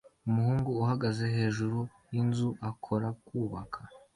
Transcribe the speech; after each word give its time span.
Umuhungu 0.27 0.69
uhagaze 0.81 1.23
hejuru 1.35 1.79
yinzu 2.11 2.49
akora 2.69 3.07
kubaka 3.25 3.79